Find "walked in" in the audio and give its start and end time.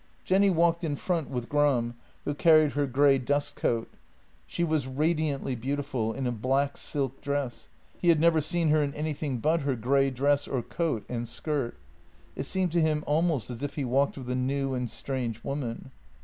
0.49-0.95